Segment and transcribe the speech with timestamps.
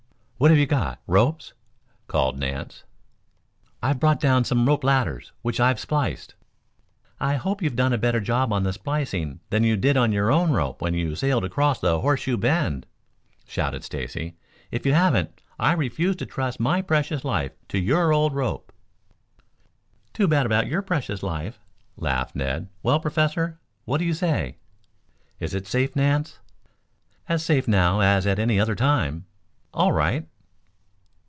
[0.41, 1.53] "What have you got, ropes?"
[2.07, 2.83] called Nance.
[3.83, 6.33] "I've brought down some rope ladders, which I have spliced"
[7.19, 10.31] "I hope you've done a better job on the splicing than you did on your
[10.31, 12.87] own rope when you sailed across the horseshoe bend,"
[13.45, 14.35] shouted Stacy.
[14.71, 18.73] "If you haven't, I refuse to trust my precious life to your old rope."
[20.11, 21.59] "Too bad about your precious life,"
[21.97, 22.67] laughed Ned.
[22.81, 24.57] "Well, Professor, what do you say?"
[25.39, 26.39] "Is it safe, Nance?"
[27.29, 29.27] "As safe now as at any other time."
[29.71, 30.27] "All right."